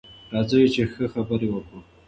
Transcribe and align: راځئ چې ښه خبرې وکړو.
راځئ 0.33 0.65
چې 0.73 0.81
ښه 0.91 1.05
خبرې 1.13 1.47
وکړو. 1.51 1.79